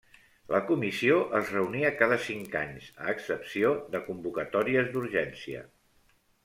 La 0.53 0.61
Comissió 0.69 1.17
es 1.39 1.51
reunia 1.57 1.91
cada 1.99 2.17
cinc 2.29 2.57
anys 2.63 2.89
a 3.05 3.13
excepció 3.15 3.77
de 3.97 4.05
convocatòries 4.09 4.95
d'urgència. 4.97 5.67